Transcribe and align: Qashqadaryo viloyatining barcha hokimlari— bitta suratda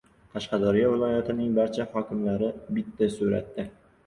Qashqadaryo 0.35 0.87
viloyatining 0.93 1.51
barcha 1.59 1.85
hokimlari— 1.99 2.51
bitta 2.79 3.13
suratda 3.19 3.69